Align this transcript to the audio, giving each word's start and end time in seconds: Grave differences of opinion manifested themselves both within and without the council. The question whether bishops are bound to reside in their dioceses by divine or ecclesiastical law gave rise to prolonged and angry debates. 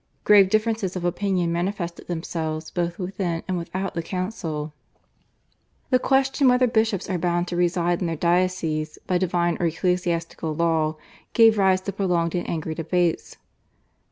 Grave 0.23 0.49
differences 0.49 0.95
of 0.95 1.05
opinion 1.05 1.51
manifested 1.51 2.07
themselves 2.07 2.71
both 2.71 2.97
within 2.97 3.43
and 3.47 3.55
without 3.55 3.93
the 3.93 4.01
council. 4.01 4.73
The 5.91 5.99
question 5.99 6.47
whether 6.47 6.65
bishops 6.65 7.07
are 7.07 7.19
bound 7.19 7.47
to 7.49 7.55
reside 7.55 8.01
in 8.01 8.07
their 8.07 8.15
dioceses 8.15 8.97
by 9.05 9.19
divine 9.19 9.57
or 9.59 9.67
ecclesiastical 9.67 10.55
law 10.55 10.97
gave 11.33 11.59
rise 11.59 11.81
to 11.81 11.91
prolonged 11.93 12.33
and 12.33 12.49
angry 12.49 12.73
debates. 12.73 13.37